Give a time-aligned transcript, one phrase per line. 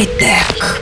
[0.00, 0.80] Хай-тек.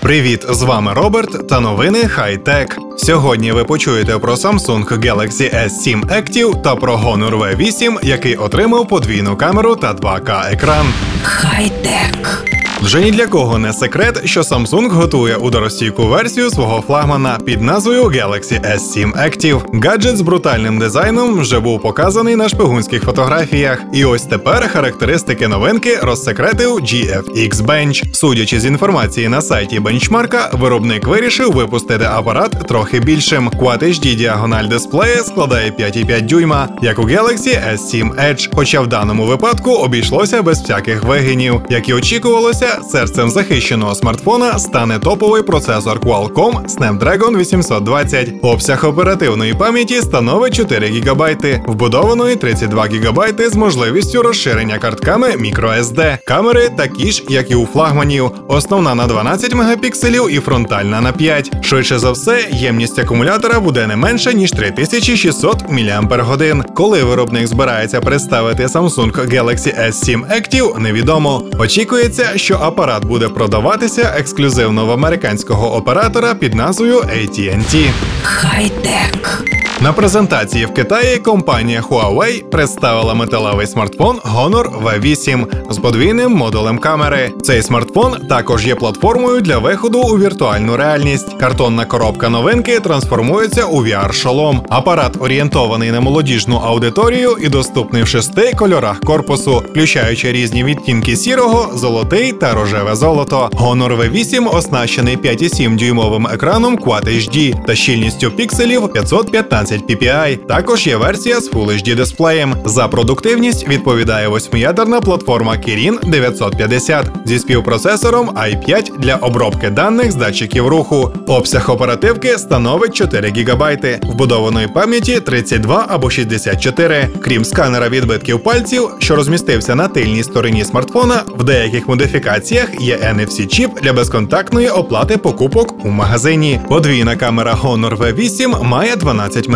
[0.00, 2.78] Привіт, з вами Роберт та новини Хай-Тек.
[2.98, 9.36] Сьогодні ви почуєте про Samsung Galaxy S7 Active та про Honor V8, який отримав подвійну
[9.36, 10.86] камеру та 2К екран.
[11.22, 12.55] Хай-тек.
[12.86, 18.04] Вже ні для кого не секрет, що Samsung готує ударостійку версію свого флагмана під назвою
[18.04, 19.82] Galaxy S7 Active.
[19.82, 23.82] Гаджет з брутальним дизайном вже був показаний на шпигунських фотографіях.
[23.92, 28.14] І ось тепер характеристики новинки розсекретив GFX Bench.
[28.14, 33.50] Судячи з інформації на сайті бенчмарка, виробник вирішив випустити апарат трохи більшим.
[33.50, 38.48] Quad HD діагональ дисплея складає 5,5 дюйма, як у Galaxy S7 Edge.
[38.52, 44.98] Хоча в даному випадку обійшлося без всяких вигинів, як і очікувалося серцем захищеного смартфона стане
[44.98, 48.32] топовий процесор Qualcomm Snapdragon 820.
[48.42, 51.36] Обсяг оперативної пам'яті становить 4 ГБ,
[51.66, 56.18] вбудованої 32 ГБ з можливістю розширення картками microSD.
[56.24, 58.30] Камери такі ж, як і у флагманів.
[58.48, 61.52] Основна на 12 мегапікселів і фронтальна на 5.
[61.64, 66.66] Швидше за все, ємність акумулятора буде не менше ніж 3600 мАч.
[66.74, 71.42] Коли виробник збирається представити Samsung Galaxy S7 Active, невідомо.
[71.58, 77.90] Очікується, що апарат буде продаватися ексклюзивно в американського оператора під назвою AT&T.
[78.22, 79.44] Хай-тек.
[79.80, 87.30] На презентації в Китаї компанія Huawei представила металевий смартфон Honor V8 з подвійним модулем камери.
[87.42, 91.32] Цей смартфон також є платформою для виходу у віртуальну реальність.
[91.40, 94.60] Картонна коробка новинки трансформується у VR-шолом.
[94.68, 101.70] Апарат орієнтований на молодіжну аудиторію і доступний в шести кольорах корпусу, включаючи різні відтінки сірого,
[101.74, 103.50] золотий та рожеве золото.
[103.52, 110.36] Honor V8 оснащений 5,7 дюймовим екраном Quad HD та щільністю пікселів 515 ppi.
[110.36, 112.54] Також є версія з Full HD дисплеєм.
[112.64, 120.68] За продуктивність відповідає восьмиядерна платформа Kirin 950 зі співпроцесором i5 для обробки даних з датчиків
[120.68, 121.12] руху.
[121.26, 127.08] Обсяг оперативки становить 4 ГБ, вбудованої пам'яті 32 або 64.
[127.20, 133.80] Крім сканера відбитків пальців, що розмістився на тильній стороні смартфона, в деяких модифікаціях є NFC-чіп
[133.82, 136.60] для безконтактної оплати покупок у магазині.
[136.68, 139.55] Подвійна камера Honor V8 має 12 мегапікселів.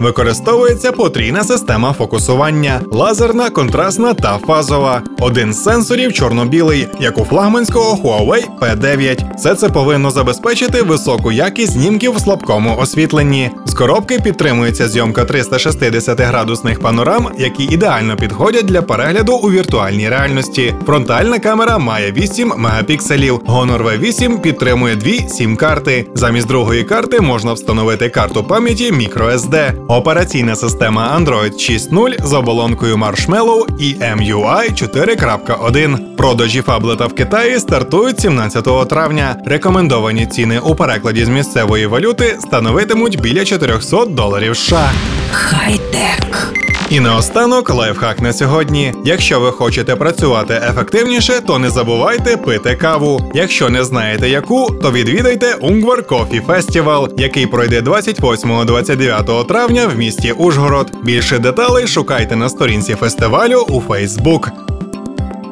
[0.00, 5.02] Використовується потрійна система фокусування, лазерна, контрастна та фазова.
[5.20, 9.36] Один з сенсорів чорно-білий, як у флагманського Huawei P9.
[9.36, 13.50] Все це повинно забезпечити високу якість знімків в слабкому освітленні.
[13.64, 20.74] З коробки підтримується зйомка 360 градусних панорам, які ідеально підходять для перегляду у віртуальній реальності.
[20.86, 23.34] Фронтальна камера має 8 мегапікселів.
[23.34, 26.06] Honor V8 підтримує дві сім-карти.
[26.14, 29.72] Замість другої карти можна встановити карту пам'яті microSD.
[29.88, 36.16] Операційна система Android 6.0 з оболонкою Marshmallow і MUI 4.1.
[36.16, 39.36] Продажі фаблета в Китаї стартують 17 травня.
[39.46, 44.90] Рекомендовані ціни у перекладі з місцевої валюти становитимуть біля 400 доларів США.
[45.32, 46.52] Хай-тек.
[46.92, 48.94] І наостанок лайфхак на сьогодні.
[49.04, 53.30] Якщо ви хочете працювати ефективніше, то не забувайте пити каву.
[53.34, 60.32] Якщо не знаєте яку, то відвідайте Ungvar Coffee Festival, який пройде 28-29 травня в місті
[60.32, 60.92] Ужгород.
[61.02, 64.50] Більше деталей шукайте на сторінці фестивалю у Facebook.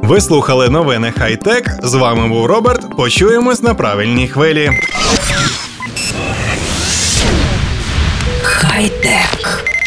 [0.03, 1.71] Ви слухали новини Хай-Тек.
[1.83, 2.97] З вами був Роберт.
[2.97, 4.71] Почуємось на правильній хвилі.
[8.43, 9.80] Хай-тек.